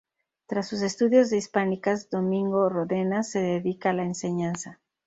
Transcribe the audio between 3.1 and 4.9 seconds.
se dedica a la enseñanza.